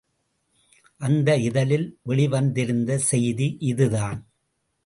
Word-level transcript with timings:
அந்த 1.01 1.35
இதழில் 1.39 1.85
வெளிவந்திருந்த 2.05 2.97
செய்தி 3.09 3.49
இதுதான். 3.63 4.19